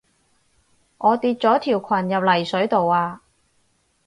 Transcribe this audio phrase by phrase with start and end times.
[0.97, 3.21] 我跌咗條裙入泥水度啊